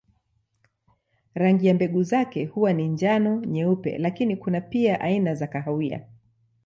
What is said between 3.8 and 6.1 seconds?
lakini kuna pia aina za kahawia.